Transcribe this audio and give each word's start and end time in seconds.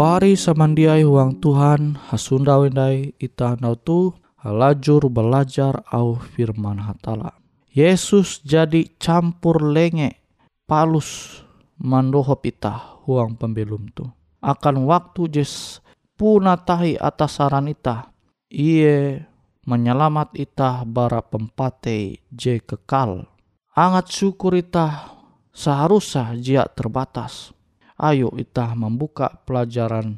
Pari 0.00 0.32
samandiai 0.32 1.04
huang 1.04 1.44
Tuhan 1.44 1.92
hasunda 2.08 2.56
wendai 2.56 3.12
ita 3.20 3.60
nau 3.60 3.76
tu 3.76 4.16
halajur 4.40 5.12
belajar 5.12 5.84
au 5.92 6.16
firman 6.16 6.80
hatala. 6.80 7.36
Yesus 7.68 8.40
jadi 8.40 8.88
campur 8.96 9.60
lenge 9.60 10.24
palus 10.64 11.44
mandohop 11.76 12.40
ita 12.48 12.96
huang 13.04 13.36
pembelum 13.36 13.92
tu. 13.92 14.08
Akan 14.40 14.88
waktu 14.88 15.36
jes 15.36 15.84
puna 16.16 16.56
tahi 16.56 16.96
atas 16.96 17.36
saran 17.36 17.68
ita. 17.68 18.08
Iye 18.48 19.28
menyelamat 19.68 20.32
ita 20.32 20.80
bara 20.88 21.20
pempate 21.20 22.24
je 22.32 22.56
kekal. 22.56 23.28
Angat 23.76 24.08
syukur 24.08 24.56
ita 24.56 25.12
seharusnya 25.52 26.32
jia 26.40 26.64
terbatas 26.72 27.52
Ayo 28.00 28.32
kita 28.32 28.72
membuka 28.72 29.28
pelajaran 29.44 30.16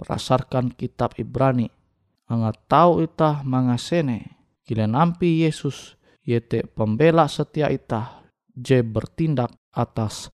berdasarkan 0.00 0.72
kitab 0.72 1.12
Ibrani 1.20 1.68
Anga 2.30 2.54
tahu 2.54 3.02
itah 3.02 3.42
mangasene. 3.42 4.38
Kile 4.62 4.86
nampi 4.86 5.42
Yesus 5.42 5.98
yete 6.22 6.62
pembela 6.62 7.26
setia 7.26 7.66
itah 7.74 8.22
je 8.54 8.86
bertindak 8.86 9.50
atas 9.74 10.30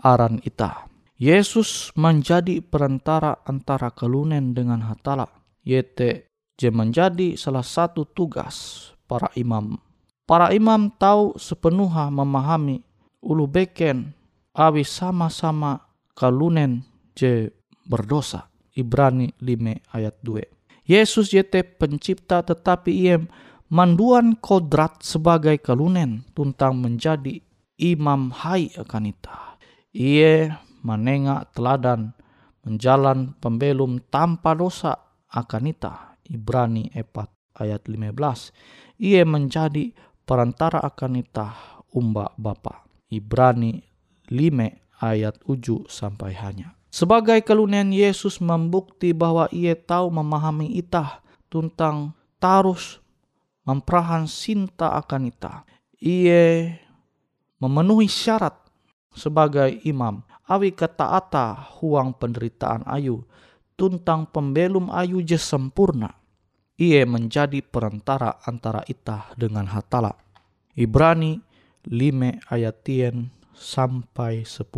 aran 0.00 0.40
itah. 0.40 0.88
Yesus 1.20 1.92
menjadi 2.00 2.64
perantara 2.64 3.44
antara 3.44 3.92
kelunen 3.92 4.56
dengan 4.56 4.88
hatala. 4.88 5.28
Yete 5.60 6.32
je 6.56 6.72
menjadi 6.72 7.36
salah 7.36 7.62
satu 7.64 8.08
tugas 8.08 8.88
para 9.04 9.28
imam. 9.36 9.76
Para 10.24 10.48
imam 10.56 10.88
tahu 10.96 11.36
sepenuhnya 11.36 12.08
memahami 12.08 12.80
ulu 13.20 13.44
beken 13.44 14.16
awi 14.56 14.80
sama-sama 14.80 15.83
kalunen 16.14 16.86
je 17.18 17.50
berdosa. 17.86 18.50
Ibrani 18.74 19.30
5 19.38 19.94
ayat 19.94 20.18
2. 20.26 20.90
Yesus 20.90 21.30
yete 21.30 21.62
pencipta 21.62 22.42
tetapi 22.42 22.90
ia 22.90 23.22
manduan 23.70 24.34
kodrat 24.38 25.00
sebagai 25.00 25.62
kalunen 25.62 26.26
tuntang 26.34 26.82
menjadi 26.82 27.38
imam 27.78 28.34
hai 28.34 28.74
akan 28.74 29.04
ita. 29.10 29.58
Ia 29.94 30.58
menengak 30.82 31.54
teladan 31.54 32.18
menjalan 32.66 33.38
pembelum 33.38 34.02
tanpa 34.10 34.58
dosa 34.58 34.98
akan 35.30 35.70
ita. 35.70 36.18
Ibrani 36.26 36.90
4 36.90 37.62
ayat 37.62 37.86
15. 37.86 38.98
Ia 38.98 39.22
menjadi 39.22 39.94
perantara 40.26 40.82
akan 40.82 41.20
ita 41.20 41.46
umba 41.94 42.32
Bapa. 42.34 42.84
Ibrani 43.12 43.78
5 44.28 44.83
ayat 45.12 45.36
7 45.44 45.84
sampai 45.84 46.32
hanya. 46.32 46.72
Sebagai 46.88 47.42
kelunen 47.42 47.90
Yesus 47.90 48.38
membukti 48.38 49.10
bahwa 49.10 49.50
ia 49.50 49.74
tahu 49.74 50.08
memahami 50.14 50.78
itah 50.78 51.20
tentang 51.50 52.14
tarus 52.40 53.02
memperahan 53.66 54.24
cinta 54.30 54.94
akan 54.96 55.28
ita. 55.28 55.66
Ia 55.98 56.70
memenuhi 57.58 58.06
syarat 58.06 58.54
sebagai 59.12 59.82
imam. 59.84 60.22
Awi 60.44 60.76
ketaata 60.76 61.56
huang 61.80 62.12
penderitaan 62.12 62.84
ayu 62.84 63.24
tuntang 63.74 64.28
pembelum 64.30 64.92
ayu 64.94 65.18
je 65.24 65.38
sempurna. 65.40 66.14
Ia 66.74 67.06
menjadi 67.06 67.62
perantara 67.62 68.42
antara 68.42 68.82
itah 68.86 69.30
dengan 69.38 69.66
hatala. 69.70 70.14
Ibrani 70.74 71.38
5 71.86 72.50
ayat 72.50 72.76
10 72.82 73.43
sampai 73.56 74.44
10. 74.44 74.68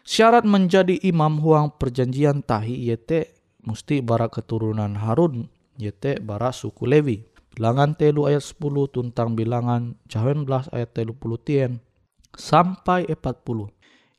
Syarat 0.00 0.48
menjadi 0.48 0.96
imam 1.04 1.38
huang 1.38 1.76
perjanjian 1.76 2.42
tahi 2.42 2.88
yete 2.88 3.36
mesti 3.62 4.00
bara 4.00 4.32
keturunan 4.32 4.96
Harun 4.96 5.46
yete 5.76 6.18
bara 6.18 6.50
suku 6.50 6.88
Lewi. 6.88 7.28
Bilangan 7.50 7.98
telu 7.98 8.30
ayat 8.30 8.46
10 8.46 8.94
tentang 8.94 9.34
bilangan 9.36 9.98
jawen 10.06 10.46
belas 10.46 10.70
ayat 10.72 10.94
telu 10.96 11.12
puluh 11.12 11.36
tien 11.36 11.82
sampai 12.34 13.10
40. 13.10 13.70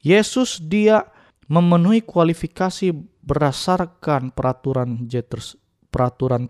Yesus 0.04 0.60
dia 0.62 1.08
memenuhi 1.48 2.04
kualifikasi 2.04 2.92
berdasarkan 3.24 4.32
peraturan 4.32 5.08
jeters, 5.08 5.60
peraturan 5.92 6.48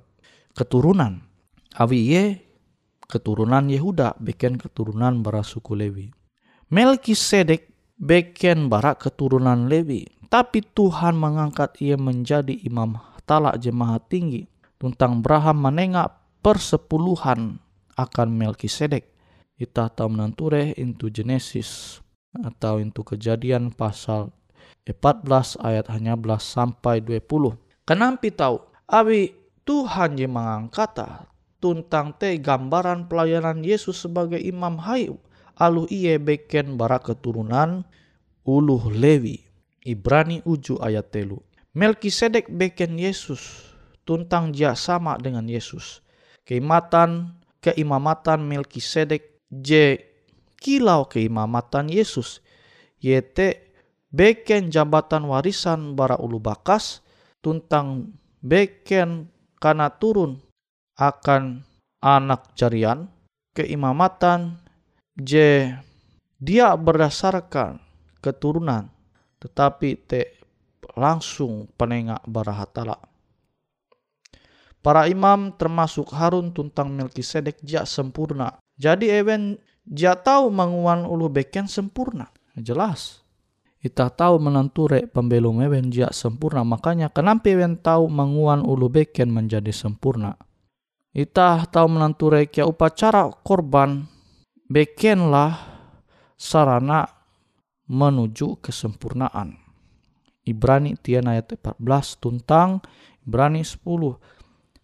keturunan. 0.53 1.25
Awi 1.77 1.99
ye 2.11 2.23
keturunan 3.07 3.67
Yehuda 3.67 4.15
bikin 4.19 4.59
keturunan 4.59 5.19
bara 5.23 5.43
suku 5.43 5.75
Lewi. 5.75 6.20
Melkisedek 6.71 7.67
beken 7.99 8.71
barak 8.71 9.03
keturunan 9.03 9.67
Lewi. 9.67 10.07
Tapi 10.31 10.63
Tuhan 10.63 11.19
mengangkat 11.19 11.75
ia 11.83 11.99
menjadi 11.99 12.55
imam 12.63 12.95
talak 13.27 13.59
jemaah 13.59 13.99
tinggi. 13.99 14.47
Tentang 14.79 15.19
Abraham 15.19 15.67
menengak 15.67 16.15
persepuluhan 16.39 17.59
akan 17.99 18.27
Melkisedek. 18.31 19.03
Kita 19.59 19.91
tahu 19.91 20.15
menanture 20.15 20.71
into 20.79 21.11
Genesis 21.11 21.99
atau 22.31 22.79
into 22.79 23.03
kejadian 23.03 23.75
pasal 23.75 24.31
14 24.87 25.59
ayat 25.59 25.91
hanya 25.91 26.15
belas 26.15 26.47
sampai 26.47 27.03
20. 27.03 27.59
Kenapa 27.83 28.31
tahu? 28.31 28.63
Abi 28.87 29.35
Tuhan 29.67 30.15
yang 30.15 30.39
mengangkat 30.39 30.95
tuntang 31.59 32.15
te 32.15 32.31
gambaran 32.39 33.11
pelayanan 33.11 33.59
Yesus 33.59 34.07
sebagai 34.07 34.39
imam 34.39 34.79
hayu 34.79 35.19
alu 35.57 35.87
iye 35.89 36.19
beken 36.21 36.75
bara 36.77 37.01
keturunan 37.01 37.83
uluh 38.45 38.91
Lewi. 38.91 39.43
Ibrani 39.81 40.45
uju 40.45 40.77
ayat 40.77 41.09
telu. 41.09 41.41
Melkisedek 41.73 42.51
beken 42.51 43.01
Yesus 43.01 43.71
tuntang 44.05 44.53
dia 44.53 44.77
sama 44.77 45.17
dengan 45.17 45.47
Yesus. 45.49 46.05
Keimatan 46.45 47.41
keimamatan 47.63 48.45
Melkisedek 48.45 49.41
je 49.49 49.97
kilau 50.61 51.09
keimamatan 51.09 51.89
Yesus. 51.89 52.45
Yete 53.01 53.73
beken 54.13 54.69
jabatan 54.69 55.25
warisan 55.25 55.97
bara 55.97 56.19
ulu 56.21 56.37
bakas 56.37 57.01
tuntang 57.41 58.13
beken 58.45 59.31
karena 59.57 59.89
turun 59.89 60.37
akan 60.99 61.65
anak 62.01 62.53
jarian 62.53 63.09
keimamatan 63.57 64.61
je 65.19 65.73
dia 66.41 66.67
berdasarkan 66.75 67.79
keturunan 68.21 68.89
tetapi 69.41 69.97
te 70.05 70.41
langsung 70.93 71.69
penengak 71.79 72.21
barahatala. 72.27 72.97
Para 74.81 75.05
imam 75.05 75.53
termasuk 75.53 76.09
Harun 76.09 76.49
tuntang 76.53 76.89
Melkisedek 76.89 77.61
dia 77.61 77.85
sempurna. 77.85 78.57
Jadi 78.81 79.13
even 79.13 79.61
dia 79.85 80.17
tahu 80.17 80.49
menguan 80.49 81.05
ulu 81.05 81.29
beken 81.29 81.69
sempurna. 81.69 82.33
Jelas. 82.57 83.21
Kita 83.81 84.13
tahu 84.13 84.37
menenture 84.41 85.09
pembelum 85.09 85.61
even 85.61 85.89
dia 85.93 86.09
sempurna. 86.09 86.65
Makanya 86.65 87.13
kenapa 87.13 87.49
even 87.49 87.77
tahu 87.77 88.09
menguan 88.09 88.65
ulu 88.65 88.89
beken 88.89 89.29
menjadi 89.29 89.69
sempurna. 89.69 90.33
Kita 91.13 91.65
tahu 91.69 91.87
menenture 91.97 92.49
kia 92.49 92.65
upacara 92.65 93.29
korban 93.45 94.05
bekenlah 94.71 95.59
sarana 96.39 97.11
menuju 97.91 98.63
kesempurnaan. 98.63 99.59
Ibrani 100.47 100.95
tian 100.95 101.27
ayat 101.27 101.59
14 101.59 102.23
tuntang 102.23 102.79
Ibrani 103.27 103.67
10 103.67 103.83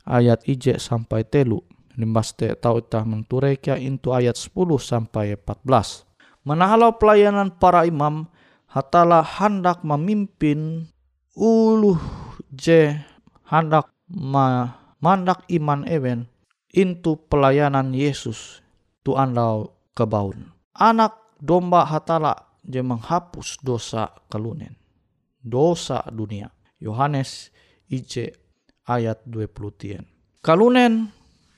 ayat 0.03 0.43
ije 0.43 0.75
sampai 0.75 1.23
telu. 1.23 1.63
Limbas 1.97 2.35
te 2.37 2.53
tau 2.53 2.77
itah 2.77 3.01
menturekia 3.07 3.79
into 3.79 4.13
ayat 4.13 4.37
10 4.37 4.53
sampai 4.77 5.33
14. 5.39 6.05
Menahalau 6.45 6.93
pelayanan 7.01 7.49
para 7.49 7.89
imam, 7.89 8.29
hatalah 8.69 9.25
hendak 9.25 9.81
memimpin 9.81 10.85
uluh 11.33 11.97
je 12.53 12.93
hendak 13.49 13.89
ma 14.07 14.77
mandak 15.01 15.43
iman 15.49 15.83
ewen 15.89 16.29
into 16.71 17.17
pelayanan 17.27 17.91
Yesus 17.91 18.61
tu 19.01 19.17
andau 19.17 19.76
kebaun. 19.97 20.53
Anak 20.77 21.33
domba 21.41 21.81
hatala 21.89 22.37
je 22.61 22.85
menghapus 22.85 23.57
dosa 23.65 24.13
kalunen. 24.29 24.77
Dosa 25.41 26.05
dunia. 26.13 26.53
Yohanes 26.77 27.49
IC 27.89 28.29
ayat 28.85 29.25
20 29.25 29.81
tien. 29.81 30.05
Kalunen 30.45 31.09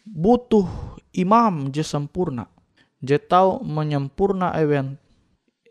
butuh 0.08 0.96
imam 1.12 1.68
je 1.76 1.84
sempurna. 1.84 2.48
Je 3.04 3.20
tau 3.20 3.60
menyempurna 3.60 4.56
ewen 4.56 4.96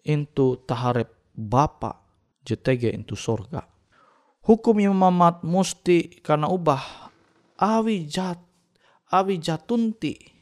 into 0.04 0.60
taharep 0.68 1.08
bapa 1.32 2.04
je 2.44 2.56
tege 2.56 2.92
into 2.92 3.16
sorga. 3.16 3.64
Hukum 4.44 4.80
imamat 4.80 5.44
musti 5.44 6.20
karena 6.24 6.48
ubah 6.48 7.12
awi 7.60 8.08
jat 8.08 8.40
awi 9.12 9.36
jatunti 9.36 10.37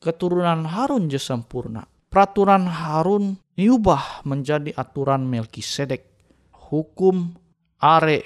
keturunan 0.00 0.64
Harun 0.64 1.12
je 1.12 1.20
sempurna. 1.20 1.84
Peraturan 2.10 2.66
Harun 2.66 3.38
diubah 3.54 4.26
menjadi 4.26 4.74
aturan 4.74 5.28
Melkisedek. 5.28 6.08
Hukum 6.50 7.36
are 7.78 8.24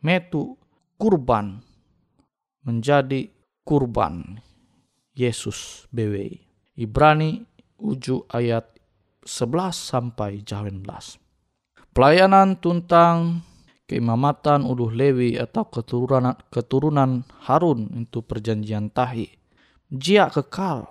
metu 0.00 0.56
kurban 0.96 1.60
menjadi 2.64 3.28
kurban 3.66 4.40
Yesus 5.12 5.90
BW. 5.92 6.40
Ibrani 6.76 7.42
uju 7.80 8.28
ayat 8.32 8.76
11 9.24 9.72
sampai 9.72 10.44
19. 10.44 10.84
Pelayanan 11.96 12.60
tuntang 12.60 13.40
keimamatan 13.88 14.68
uluh 14.68 14.92
Lewi 14.92 15.40
atau 15.40 15.66
keturunan 15.72 16.36
keturunan 16.52 17.24
Harun 17.48 18.04
itu 18.04 18.20
perjanjian 18.20 18.92
tahi 18.92 19.45
jia 19.90 20.30
kekal. 20.30 20.90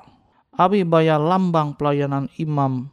Abi 0.56 0.88
bayar 0.88 1.20
lambang 1.20 1.76
pelayanan 1.76 2.32
imam 2.40 2.88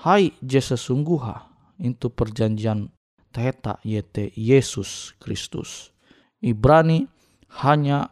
hai 0.00 0.32
je 0.40 0.60
sesungguha 0.64 1.44
itu 1.76 2.08
perjanjian 2.08 2.88
teta 3.28 3.76
yete 3.84 4.32
Yesus 4.32 5.12
Kristus. 5.20 5.92
Ibrani 6.40 7.04
hanya 7.60 8.08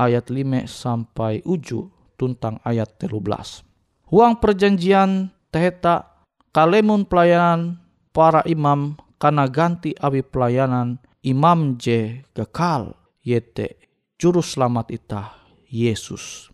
ayat 0.00 0.32
5 0.32 0.64
sampai 0.64 1.44
uju 1.44 1.92
tuntang 2.16 2.56
ayat 2.64 2.96
13. 2.96 3.68
Huang 4.08 4.40
perjanjian 4.40 5.28
teheta 5.52 6.24
kalemun 6.56 7.04
pelayanan 7.04 7.80
para 8.12 8.44
imam 8.48 8.96
karena 9.20 9.44
ganti 9.48 9.92
awi 10.00 10.24
pelayanan 10.24 11.00
imam 11.24 11.76
je 11.80 12.24
kekal 12.36 12.96
yete 13.24 13.76
juru 14.20 14.44
selamat 14.44 14.86
ita 14.92 15.22
Yesus. 15.72 16.51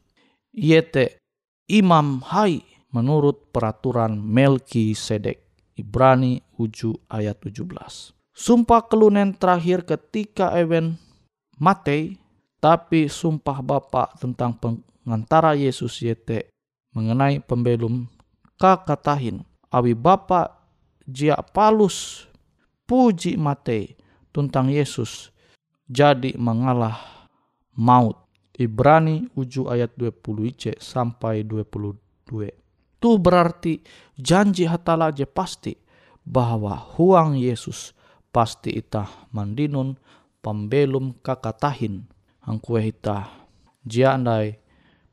Yete 0.52 1.20
imam 1.68 2.24
hai 2.28 2.64
menurut 2.92 3.52
peraturan 3.52 4.16
Melki 4.18 4.96
Sedek. 4.96 5.44
Ibrani 5.78 6.42
uju 6.58 7.06
ayat 7.06 7.38
17. 7.38 8.10
Sumpah 8.34 8.82
kelunen 8.90 9.30
terakhir 9.30 9.86
ketika 9.86 10.50
Ewen 10.58 10.98
mati, 11.54 12.18
tapi 12.58 13.06
sumpah 13.06 13.62
Bapa 13.62 14.10
tentang 14.18 14.58
pengantara 14.58 15.54
Yesus 15.54 16.02
yete 16.02 16.50
mengenai 16.90 17.38
pembelum 17.38 18.10
kakatahin 18.58 19.46
awi 19.70 19.94
Bapa 19.94 20.58
jia 21.06 21.38
palus 21.38 22.26
puji 22.90 23.38
mate 23.38 23.94
tentang 24.34 24.68
Yesus 24.68 25.30
jadi 25.88 26.36
mengalah 26.36 26.98
maut. 27.72 28.27
Ibrani 28.58 29.30
uju 29.38 29.70
ayat 29.70 29.94
20 29.94 30.50
ice 30.50 30.74
sampai 30.82 31.46
22. 31.46 31.94
Itu 32.98 33.10
berarti 33.22 33.78
janji 34.18 34.66
hatala 34.66 35.14
je 35.14 35.22
pasti 35.22 35.78
bahwa 36.26 36.74
huang 36.98 37.38
Yesus 37.38 37.94
pasti 38.34 38.74
ita 38.74 39.06
mandinun 39.30 39.94
pembelum 40.42 41.14
kakatahin 41.22 42.10
angkue 42.42 42.90
ita 42.90 43.30
jiandai 43.86 44.58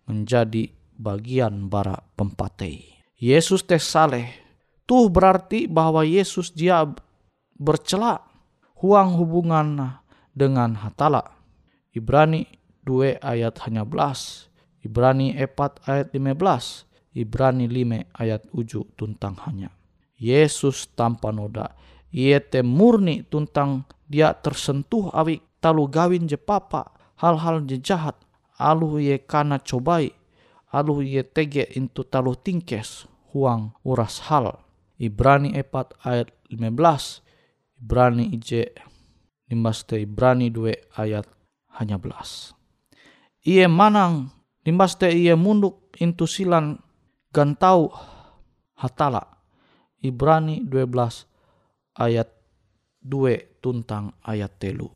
menjadi 0.10 0.74
bagian 0.98 1.70
bara 1.70 2.02
pempatei. 2.18 2.98
Yesus 3.22 3.62
teh 3.62 3.80
saleh. 3.80 4.42
Tuh 4.86 5.10
berarti 5.10 5.66
bahwa 5.66 6.06
Yesus 6.06 6.54
dia 6.54 6.86
bercela 7.58 8.22
huang 8.78 9.18
hubungan 9.18 9.98
dengan 10.34 10.78
hatala. 10.78 11.26
Ibrani 11.96 12.46
2 12.86 13.20
ayat 13.20 13.58
hanya 13.66 13.82
belas. 13.82 14.48
Ibrani 14.86 15.34
4 15.34 15.90
ayat 15.90 16.08
15. 16.14 16.86
Ibrani 17.18 17.66
5 17.66 18.06
ayat 18.22 18.46
7 18.54 18.86
tuntang 18.94 19.36
hanya. 19.50 19.74
Yesus 20.16 20.94
tanpa 20.94 21.34
noda. 21.34 21.74
Ia 22.14 22.40
te 22.40 22.64
murni 22.64 23.26
tuntang 23.28 23.84
dia 24.08 24.32
tersentuh 24.32 25.12
awi 25.12 25.42
talu 25.60 25.90
gawin 25.90 26.30
je 26.30 26.38
papa. 26.38 26.94
Hal-hal 27.20 27.66
je 27.66 27.82
jahat. 27.82 28.16
Alu 28.62 29.02
ye 29.02 29.18
kana 29.20 29.60
cobai. 29.60 30.14
Alu 30.72 31.02
ye 31.02 31.26
tege 31.26 31.68
intu 31.74 32.06
talu 32.06 32.38
tingkes. 32.38 33.10
Huang 33.34 33.76
uras 33.84 34.24
hal. 34.32 34.62
Ibrani 34.96 35.52
4 35.58 36.08
ayat 36.08 36.32
15 36.48 37.26
Ibrani 37.82 38.32
ije 38.32 38.72
limbas 39.52 39.84
te 39.84 40.00
Ibrani 40.02 40.50
2 40.50 40.96
ayat 40.96 41.28
hanya 41.76 42.00
belas 42.00 42.56
Ie 43.46 43.70
manang 43.70 44.34
limbas 44.66 44.98
te 44.98 45.14
ie 45.14 45.38
munduk 45.38 45.94
intu 46.02 46.26
silan 46.26 46.82
gantau 47.30 47.94
hatala 48.82 49.22
Ibrani 50.02 50.66
12 50.66 51.30
ayat 52.02 52.30
2 53.06 53.62
tuntang 53.62 54.18
ayat 54.26 54.58
telu. 54.58 54.90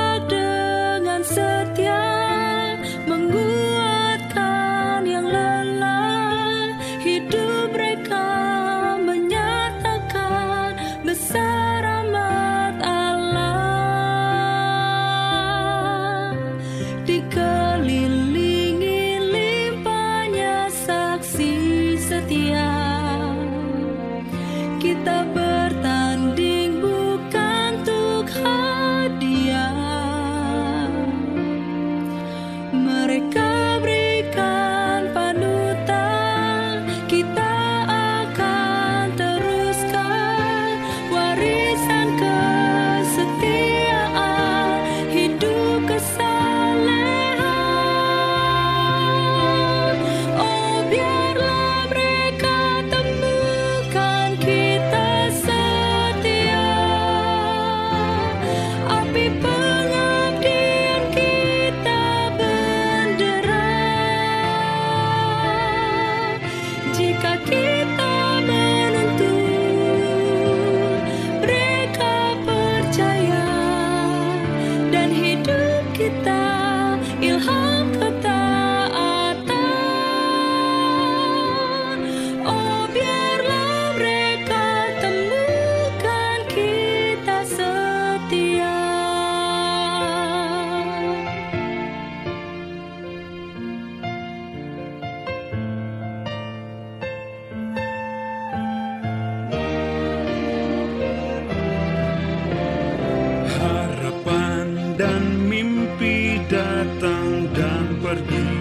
mereka 108.10 108.59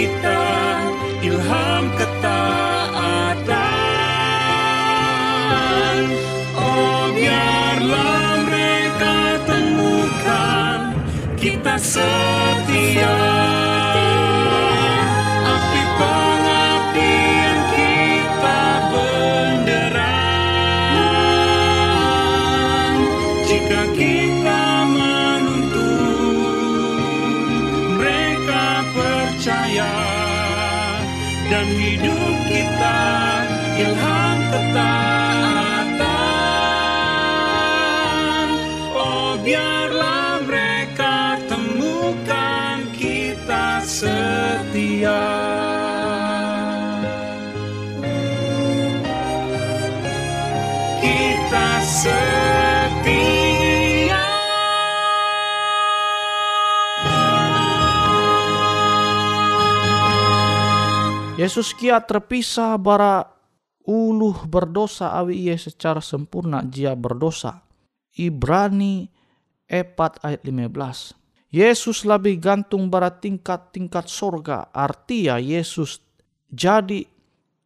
kita 0.00 0.40
ilham 1.20 1.92
ketaatan. 1.92 3.44
Oh 6.56 7.12
biarlah 7.12 8.48
mereka 8.48 9.44
temukan 9.44 10.96
kita 11.36 11.76
setia 11.76 13.59
Yesus 61.40 61.74
kia 61.74 61.98
terpisah 61.98 62.78
bara 62.78 63.26
uluh 63.82 64.38
berdosa 64.46 65.10
awi 65.18 65.50
ia 65.50 65.58
secara 65.58 65.98
sempurna 65.98 66.62
jia 66.62 66.94
berdosa. 66.94 67.66
Ibrani 68.14 69.10
4 69.66 70.22
ayat 70.22 70.46
15. 70.46 71.50
Yesus 71.50 72.06
lebih 72.06 72.38
gantung 72.38 72.86
bara 72.86 73.10
tingkat-tingkat 73.10 74.06
sorga. 74.06 74.70
Artia 74.70 75.42
Yesus 75.42 75.98
jadi 76.54 77.02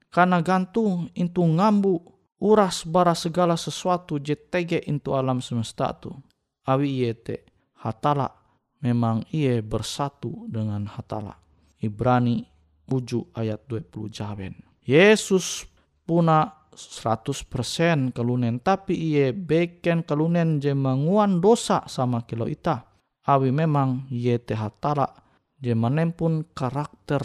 karena 0.09 0.41
gantung 0.41 1.13
itu 1.13 1.45
ngambu 1.45 2.14
uras 2.45 2.85
bara 2.85 3.17
segala 3.17 3.57
sesuatu 3.57 4.21
JTG 4.21 4.85
into 4.93 5.17
alam 5.17 5.41
semesta 5.41 5.97
tu. 5.97 6.13
Awi 6.69 7.01
iye 7.01 7.17
te 7.17 7.49
hatala 7.81 8.29
memang 8.85 9.25
iye 9.33 9.65
bersatu 9.65 10.45
dengan 10.53 10.85
hatala. 10.85 11.41
Ibrani 11.81 12.45
7 12.85 13.33
ayat 13.33 13.65
20 13.65 14.13
jawen. 14.13 14.55
Yesus 14.85 15.65
puna 16.05 16.69
100% 16.77 18.13
kalunen 18.13 18.61
tapi 18.61 18.93
iye 18.93 19.33
beken 19.33 20.05
kalunen 20.05 20.61
je 20.61 20.77
manguan 20.77 21.41
dosa 21.41 21.89
sama 21.89 22.29
kilo 22.29 22.45
ita. 22.45 22.85
Awi 23.25 23.49
memang 23.57 24.05
iye 24.13 24.37
te 24.37 24.53
hatala 24.53 25.09
je 25.57 25.73
menempun 25.73 26.53
karakter 26.53 27.25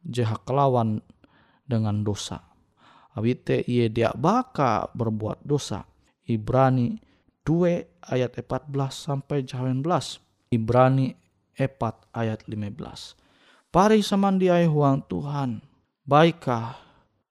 je 0.00 0.24
hakelawan 0.24 1.04
dengan 1.68 2.00
dosa. 2.00 2.55
Awi 3.16 3.32
te 3.40 3.64
iye 3.64 3.88
dia 3.88 4.12
baka 4.12 4.92
berbuat 4.92 5.40
dosa. 5.40 5.88
Ibrani 6.28 7.00
2 7.48 8.12
ayat 8.12 8.36
14 8.36 8.76
sampai 8.92 9.42
19. 9.48 9.80
Ibrani 10.52 11.16
4 11.56 12.12
ayat 12.12 12.44
15. 12.44 13.16
Pari 13.72 14.04
samandiai 14.04 14.68
huang 14.68 15.00
Tuhan. 15.08 15.64
Baikkah 16.06 16.78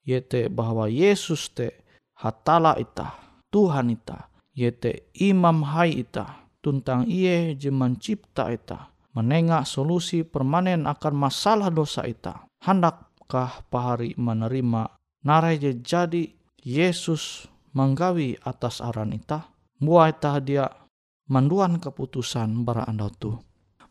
yete 0.05 0.51
bahwa 0.51 0.89
Yesus 0.91 1.49
te 1.53 1.85
hatala 2.19 2.75
ita, 2.77 3.17
Tuhan 3.51 3.91
ita, 3.91 4.29
yete 4.53 5.11
imam 5.17 5.63
hai 5.63 6.05
ita, 6.05 6.47
tuntang 6.59 7.07
iye 7.07 7.55
je 7.55 7.71
mencipta 7.73 8.51
ita, 8.51 8.93
menengah 9.15 9.63
solusi 9.67 10.23
permanen 10.23 10.87
akan 10.87 11.13
masalah 11.15 11.71
dosa 11.71 12.03
ita. 12.07 12.47
Hendakkah 12.63 13.67
pahari 13.67 14.13
menerima 14.15 14.94
narai 15.25 15.57
jadi 15.59 16.29
Yesus 16.61 17.49
menggawi 17.73 18.37
atas 18.45 18.79
aran 18.79 19.11
ita? 19.11 19.49
Buah 19.81 20.13
ita 20.13 20.39
dia 20.39 20.69
manduan 21.27 21.81
keputusan 21.81 22.63
bara 22.63 22.85
anda 22.85 23.09
tu. 23.09 23.35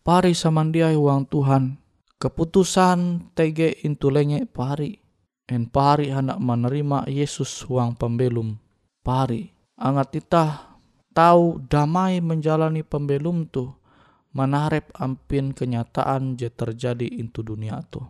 Pari 0.05 0.33
samandiai 0.33 0.94
uang 0.94 1.27
Tuhan, 1.29 1.77
keputusan 2.23 3.31
TG 3.35 3.85
intu 3.85 4.09
lenge 4.09 4.47
pari. 4.47 4.97
En 5.44 5.68
pari 5.68 6.09
hendak 6.09 6.40
menerima 6.40 7.05
Yesus 7.05 7.68
uang 7.68 8.01
pembelum. 8.01 8.57
Pari, 9.05 9.44
angat 9.77 10.16
ita 10.16 10.73
tahu 11.12 11.61
damai 11.68 12.25
menjalani 12.25 12.81
pembelum 12.81 13.44
tu 13.53 13.68
menarep 14.35 14.90
ampin 14.99 15.55
kenyataan 15.55 16.35
je 16.35 16.51
terjadi 16.51 17.07
intu 17.07 17.44
dunia 17.47 17.85
tu. 17.87 18.03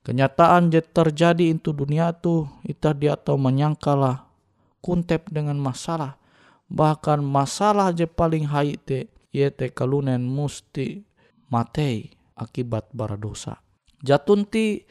Kenyataan 0.00 0.72
terjadi 0.72 1.52
intu 1.52 1.76
dunia 1.76 2.16
tu 2.16 2.48
ita 2.64 2.96
dia 2.96 3.20
tahu 3.20 3.36
menyangkalah 3.36 4.24
kuntep 4.80 5.28
dengan 5.28 5.60
masalah. 5.60 6.16
Bahkan 6.72 7.20
masalah 7.20 7.92
je 7.92 8.08
paling 8.08 8.48
hai 8.48 8.80
te 8.80 9.12
yete 9.28 9.68
kalunen 9.68 10.24
musti 10.24 11.04
matei 11.52 12.16
akibat 12.32 12.88
bara 12.96 13.20
dosa. 13.20 13.60
Jatunti 14.00 14.88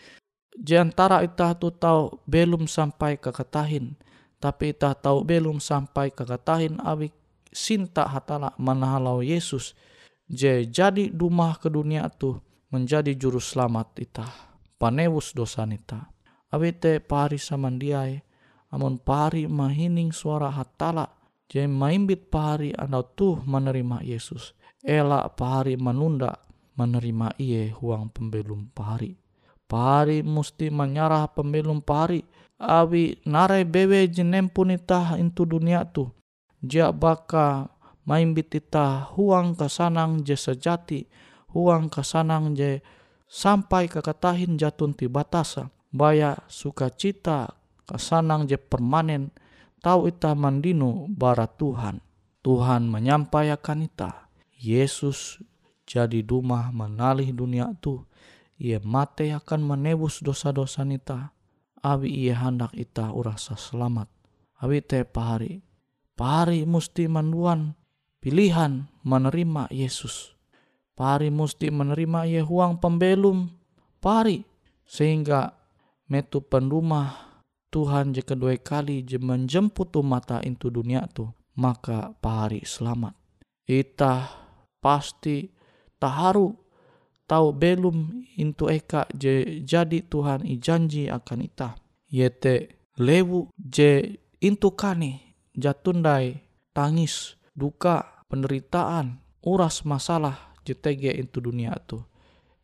jantara 0.54 1.26
ita 1.26 1.58
tu 1.58 1.74
tahu 1.74 2.22
belum 2.30 2.70
sampai 2.70 3.18
ke 3.18 3.34
katahin. 3.34 3.98
Tapi 4.38 4.78
ita 4.78 4.94
tahu 4.94 5.26
belum 5.26 5.58
sampai 5.58 6.14
ke 6.14 6.22
katahin 6.22 6.78
awi 6.86 7.10
sinta 7.50 8.06
hatala 8.06 8.54
manahalau 8.62 9.26
Yesus. 9.26 9.74
Je 10.30 10.70
jadi 10.70 11.10
dumah 11.10 11.58
ke 11.58 11.74
dunia 11.74 12.06
tu 12.14 12.38
menjadi 12.70 13.18
juru 13.18 13.42
selamat 13.42 13.88
ita. 13.98 14.49
Panewus 14.80 15.36
dosa 15.36 15.68
nita. 15.68 16.08
Awi 16.56 16.72
te 16.72 17.04
pari 17.04 17.36
samandiai. 17.36 18.24
Amun 18.72 18.96
pari 18.96 19.44
mahining 19.44 20.16
suara 20.16 20.48
hatala. 20.48 21.04
Je 21.52 21.68
maimbit 21.68 22.32
pari 22.32 22.72
andau 22.72 23.04
tuh 23.04 23.44
menerima 23.44 24.00
Yesus. 24.08 24.56
Ela 24.80 25.28
pari 25.36 25.76
menunda 25.76 26.40
menerima 26.80 27.36
iye 27.36 27.76
huang 27.76 28.08
pembelum 28.08 28.72
pari. 28.72 29.20
Pari 29.68 30.24
musti 30.24 30.72
menyarah 30.72 31.28
pembelum 31.36 31.84
pari. 31.84 32.24
Awi 32.56 33.20
narai 33.28 33.68
bewe 33.68 34.08
jenem 34.08 34.48
pun 34.48 34.72
itah 34.72 35.20
intu 35.20 35.44
dunia 35.44 35.84
tu. 35.92 36.08
Jia 36.64 36.96
baka 36.96 37.68
maimbit 38.08 38.56
itah 38.56 39.12
huang 39.12 39.60
kesanang 39.60 40.24
je 40.24 40.40
sejati. 40.40 41.04
Huang 41.52 41.92
kesanang 41.92 42.56
je 42.56 42.80
sampai 43.30 43.86
kekatahin 43.86 44.58
jatun 44.58 44.98
ti 44.98 45.06
batasa. 45.06 45.70
Baya 45.94 46.38
sukacita 46.50 47.54
kesanang 47.86 48.50
je 48.50 48.58
permanen. 48.58 49.30
Tahu 49.80 50.12
itah 50.12 50.36
mandinu 50.36 51.08
bara 51.08 51.48
Tuhan. 51.48 52.04
Tuhan 52.44 52.90
menyampaikan 52.90 53.86
itah. 53.86 54.28
Yesus 54.60 55.40
jadi 55.88 56.20
dumah 56.20 56.76
menalih 56.76 57.32
dunia 57.32 57.72
tu. 57.80 58.04
Ia 58.60 58.84
mate 58.84 59.32
akan 59.32 59.64
menebus 59.64 60.20
dosa-dosa 60.20 60.84
nita. 60.84 61.32
Abi 61.80 62.12
ia 62.12 62.36
hendak 62.36 62.76
ita 62.76 63.16
urasa 63.16 63.56
selamat. 63.56 64.12
Abi 64.60 64.84
te 64.84 65.08
pahari. 65.08 65.64
Pahari 66.20 66.68
musti 66.68 67.08
manduan 67.08 67.80
pilihan 68.20 68.92
menerima 69.08 69.72
Yesus. 69.72 70.36
Pahari 71.00 71.32
musti 71.32 71.72
menerima 71.72 72.28
ia 72.28 72.44
huang 72.44 72.76
pembelum. 72.76 73.48
Pahari 74.04 74.44
sehingga 74.84 75.56
metu 76.12 76.44
pendumah 76.44 77.40
Tuhan 77.72 78.12
je 78.12 78.20
kedua 78.20 78.60
kali 78.60 79.08
je 79.08 79.16
menjemput 79.16 79.96
mata 80.04 80.44
into 80.44 80.68
dunia 80.68 81.08
tu 81.08 81.32
maka 81.56 82.12
pahari 82.20 82.68
selamat. 82.68 83.16
Ita 83.64 84.28
pasti 84.84 85.48
taharu 85.96 86.52
tahu 87.30 87.48
belum 87.56 88.26
intu 88.36 88.68
eka 88.68 89.08
je 89.16 89.64
jadi 89.64 90.04
Tuhan 90.04 90.44
i 90.44 90.60
janji 90.60 91.08
akan 91.08 91.40
ita. 91.48 91.80
Yete 92.12 92.90
lewu 93.00 93.48
je 93.56 94.20
intu 94.44 94.76
kane 94.76 95.38
jatundai 95.56 96.44
tangis 96.76 97.38
duka 97.56 98.26
penderitaan 98.28 99.22
uras 99.46 99.86
masalah 99.86 100.49
je 100.70 100.78
tege 100.78 101.10
intu 101.10 101.42
dunia 101.42 101.74
tu. 101.90 102.06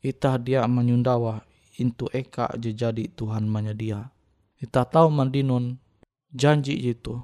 Ita 0.05 0.37
dia 0.37 0.61
menyundawa 0.69 1.41
intu 1.81 2.05
eka 2.13 2.53
je 2.61 2.77
jadi 2.77 3.09
Tuhan 3.09 3.49
menyedia. 3.49 4.13
Ita 4.61 4.85
tahu 4.85 5.09
mandinun 5.09 5.81
janji 6.29 6.77
itu 6.77 7.17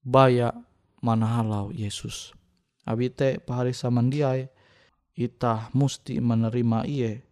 baya 0.00 0.56
mana 1.04 1.28
halau 1.36 1.68
Yesus. 1.68 2.32
Abite 2.88 3.36
pahari 3.44 3.76
samandiai 3.76 4.48
ita 5.12 5.68
musti 5.76 6.16
menerima 6.16 6.88
iye 6.88 7.26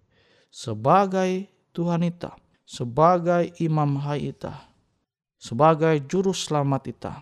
sebagai 0.55 1.49
Tuhan 1.75 2.07
ita, 2.07 2.39
sebagai 2.63 3.51
imam 3.59 3.99
hai 4.07 4.31
ita, 4.31 4.71
sebagai 5.41 5.99
juru 6.07 6.31
selamat 6.31 6.83
ita. 6.87 7.15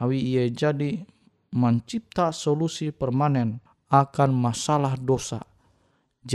Awi 0.00 0.16
ia 0.24 0.48
jadi 0.48 1.04
mencipta 1.52 2.32
solusi 2.32 2.88
permanen 2.88 3.60
akan 3.88 4.30
masalah 4.36 5.00
dosa 5.00 5.40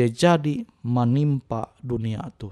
jadi 0.10 0.66
menimpa 0.82 1.70
dunia 1.78 2.18
itu. 2.26 2.50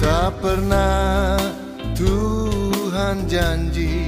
Tak 0.00 0.30
pernah 0.38 1.36
Tuhan 1.98 3.26
janji 3.26 3.99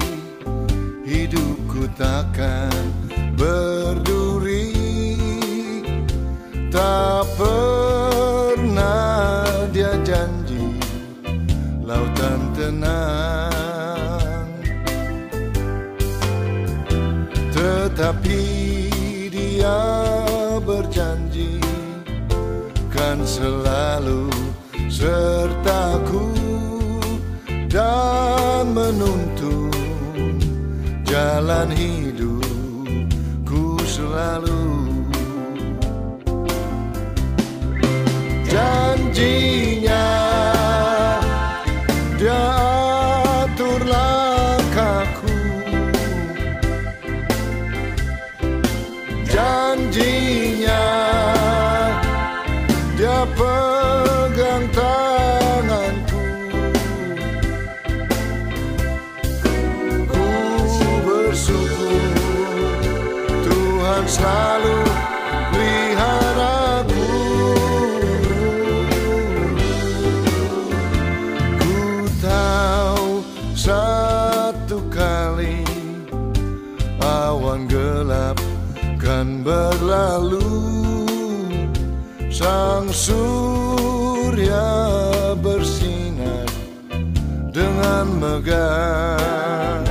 megah 88.33 89.85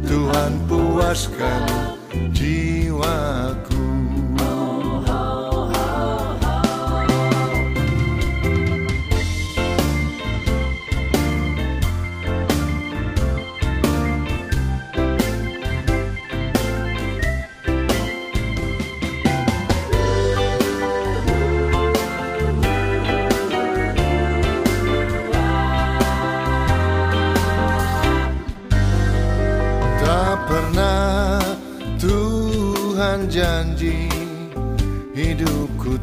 Tuhan 0.07 0.57
puaskan 0.65 1.80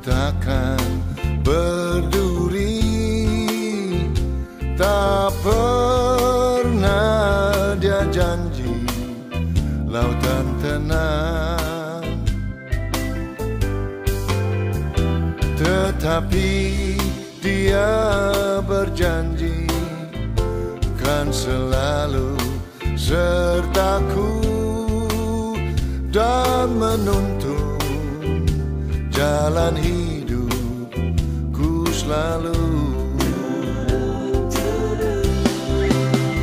takkan 0.08 0.80
berduri. 1.44 2.80
Tak 4.78 5.34
pernah 5.42 6.94
dia 7.76 8.06
janji 8.08 8.86
Lautan 9.84 10.46
tenang. 10.62 12.06
Tetapi 15.58 16.50
dia 17.42 17.90
berjanji 18.62 19.66
Kan 20.94 21.34
selalu 21.34 22.38
sertaku 22.94 24.38
dan 26.14 26.70
menuntun 26.78 27.78
jalan 29.10 29.74
hidupku 29.74 29.97
selalu. 32.08 32.56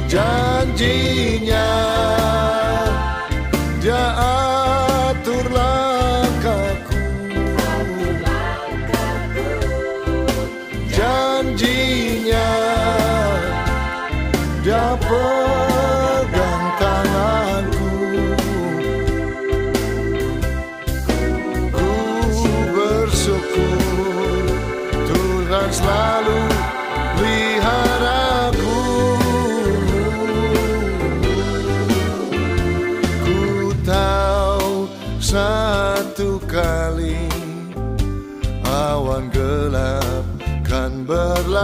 Janjinya 0.05 1.84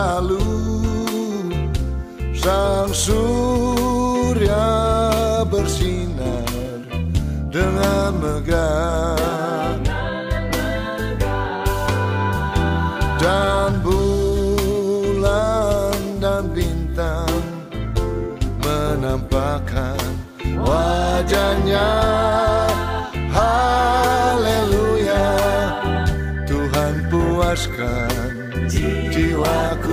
berlalu 0.02 0.42
Sang 2.34 2.90
surya 2.90 4.66
bersinar 5.46 6.50
dengan 7.54 8.10
megah. 8.18 9.78
Dan 13.22 13.78
bulan 13.86 15.94
dan 16.18 16.50
bintang 16.50 17.46
menampakkan 18.66 20.02
wajahnya. 20.58 21.94
Haleluya 23.30 25.30
Tuhan 26.50 26.94
puaskan 27.14 28.10
jiwaku 29.14 29.91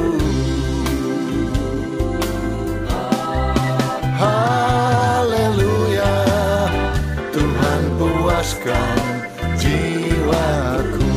puaskan 8.48 8.96
jiwaku. 9.60 11.12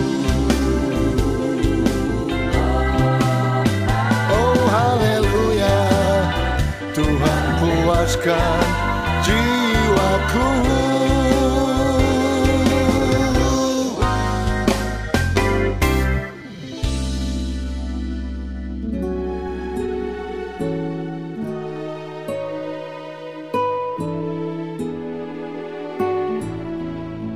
Oh 4.35 4.59
haleluya 4.67 5.79
Tuhan 6.91 7.43
puaskan 7.63 8.70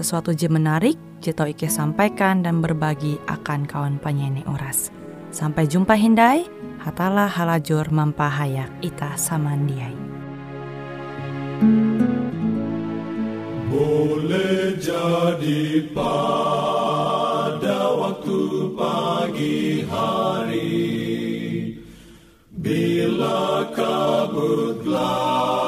sesuatu 0.00 0.32
je 0.32 0.48
menarik, 0.48 0.96
Jito 1.20 1.44
Ike 1.44 1.68
sampaikan 1.68 2.40
dan 2.40 2.64
berbagi 2.64 3.20
akan 3.28 3.68
kawan 3.68 4.00
penyanyi 4.00 4.40
Uras. 4.48 4.88
Sampai 5.28 5.68
jumpa 5.68 5.92
Hindai, 5.92 6.48
hatalah 6.80 7.28
halajur 7.28 7.84
mampahayak 7.92 8.72
ita 8.80 9.12
samandiai. 9.20 9.92
Boleh 13.68 14.80
jadi 14.80 15.84
pada 15.92 17.78
waktu 17.92 18.40
pagi 18.72 19.84
hari 19.84 20.96
Bila 22.56 23.68
kabut 23.76 24.80
gelap 24.80 25.59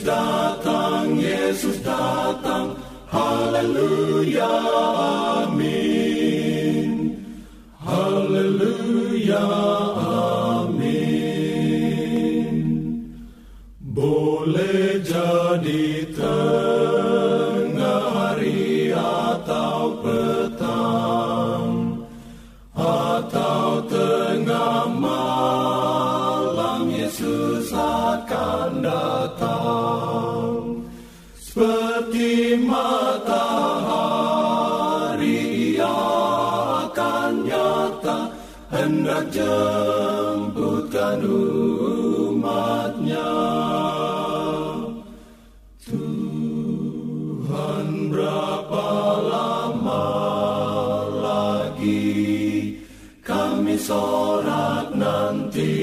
Datang, 0.00 1.20
Yesus 1.20 1.80
datang. 1.84 2.76
Haleluya, 3.10 4.48
amin. 5.44 7.16
Haleluya, 7.80 9.44
amin. 10.66 12.54
Boleh 13.82 15.02
jadi 15.04 16.06
tengah 16.16 18.02
hari 18.14 18.94
atau 18.96 19.69
Jemputkan 39.60 41.20
umatnya. 42.32 43.28
Tuhan 45.84 46.28
berapa 48.08 48.88
lama 49.20 50.08
lagi 51.12 52.08
Kami 53.20 53.76
sorak 53.76 54.96
nanti? 54.96 55.76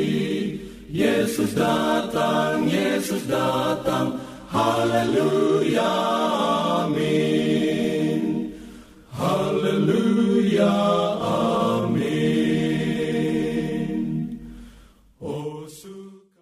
Yesus 0.90 1.54
datang, 1.54 2.66
Yesus 2.66 3.30
datang. 3.30 4.18
Haleluya 4.50 5.47